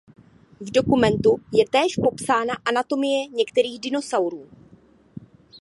[0.59, 4.49] V dokumentu je též popsána anatomie některých dinosaurů.